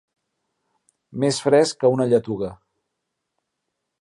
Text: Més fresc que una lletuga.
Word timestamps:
Més 1.25 1.41
fresc 1.49 1.79
que 1.83 1.93
una 1.99 2.09
lletuga. 2.15 2.53